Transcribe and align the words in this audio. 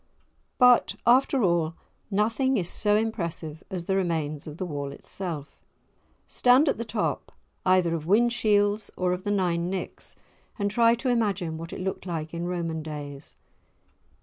But, 0.57 0.95
after 1.05 1.43
all, 1.43 1.75
nothing 2.09 2.57
is 2.57 2.67
so 2.67 2.95
impressive 2.95 3.63
as 3.69 3.85
the 3.85 3.95
remains 3.95 4.47
of 4.47 4.57
the 4.57 4.65
wall 4.65 4.91
itself. 4.91 5.55
Stand 6.27 6.67
at 6.67 6.79
the 6.79 6.83
top 6.85 7.31
either 7.67 7.93
of 7.93 8.07
Whinshields 8.07 8.89
or 8.97 9.13
of 9.13 9.25
the 9.25 9.29
Nine 9.29 9.69
Nicks, 9.69 10.15
and 10.57 10.71
try 10.71 10.95
to 10.95 11.09
imagine 11.09 11.55
what 11.55 11.71
it 11.71 11.81
looked 11.81 12.07
like 12.07 12.33
in 12.33 12.45
Roman 12.47 12.81
days. 12.81 13.35